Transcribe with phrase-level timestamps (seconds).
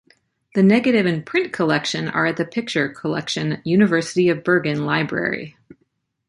[0.55, 5.55] The negative and print collection are at The Picture Collection, University of Bergen Library.